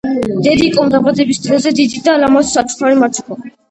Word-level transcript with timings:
დედიკომ 0.47 0.89
დაბადების 0.95 1.43
დღეზე 1.45 1.77
დიდი 1.83 2.05
და 2.09 2.19
ლამაზი 2.25 2.55
საჩუქარი 2.59 3.03
მაჩუქა 3.07 3.45